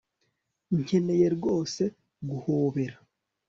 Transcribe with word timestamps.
Nkeneye 0.79 1.27
rwose 1.35 1.83
guhobera 2.29 2.97